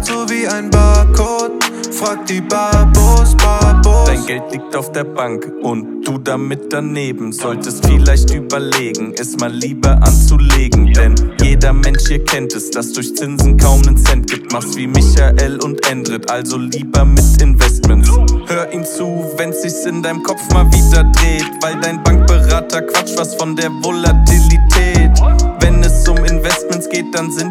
[0.00, 1.52] Kontostand so wie ein Barcode.
[1.92, 4.06] Frag die Babos, Babos.
[4.06, 7.32] Dein Geld liegt auf der Bank und du damit daneben.
[7.32, 10.92] Solltest vielleicht überlegen, es mal lieber anzulegen.
[10.92, 14.52] Denn jeder Mensch hier kennt es, dass durch Zinsen kaum nen Cent gibt.
[14.52, 18.10] Mach's wie Michael und Endrit, also lieber mit Investments.
[18.46, 21.46] Hör ihm zu, wenn's sich in deinem Kopf mal wieder dreht.
[21.60, 25.10] Weil dein Bankberater quatscht was von der Volatilität.
[25.60, 27.49] Wenn es um Investments geht, dann sind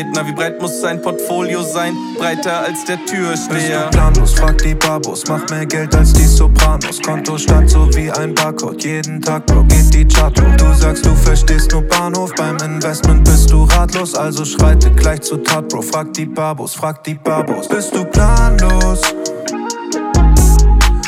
[0.00, 0.26] Fürredner.
[0.26, 1.94] Wie breit muss sein Portfolio sein?
[2.18, 3.88] Breiter als der Bist du Türsteher.
[3.90, 4.32] planlos?
[4.34, 5.24] Frag die Babos.
[5.28, 7.00] Mach mehr Geld als die Sopranos.
[7.02, 8.82] Kontostand so wie ein Barcode.
[8.82, 10.56] Jeden Tag, Bro, geht die Chart hoch.
[10.56, 12.32] Du sagst, du verstehst nur Bahnhof.
[12.36, 14.14] Beim Investment bist du ratlos.
[14.14, 15.82] Also schreite gleich zu Tat, Bro.
[15.82, 17.68] Frag die Babos, frag die Babos.
[17.68, 19.00] Bist du planlos?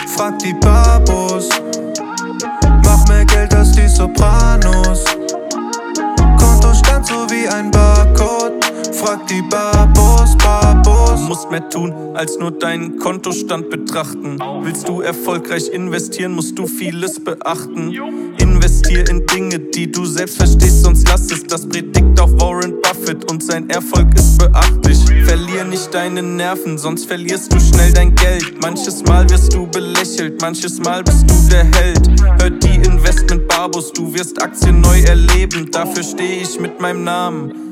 [0.08, 1.48] Frag die Babos.
[2.84, 5.04] Mach mehr Geld als die Sopranos.
[6.38, 8.01] Kontostand so wie ein Barcode.
[9.32, 11.20] Die Babos, Babos.
[11.26, 14.38] musst mehr tun, als nur deinen Kontostand betrachten.
[14.60, 17.94] Willst du erfolgreich investieren, musst du vieles beachten.
[18.36, 21.44] Investier in Dinge, die du selbst verstehst, sonst lass es.
[21.44, 24.98] Das predigt auch Warren Buffett und sein Erfolg ist beachtlich.
[25.24, 28.60] Verlier nicht deine Nerven, sonst verlierst du schnell dein Geld.
[28.60, 32.20] Manches Mal wirst du belächelt, manches Mal bist du der Held.
[32.38, 35.70] Hör die Investment Barbos, du wirst Aktien neu erleben.
[35.70, 37.71] Dafür stehe ich mit meinem Namen.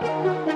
[0.00, 0.55] Thank you.